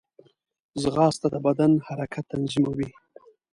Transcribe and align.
ځغاسته 0.81 1.27
د 1.33 1.35
بدن 1.45 1.71
حرکات 1.87 2.25
تنظیموي 2.31 2.89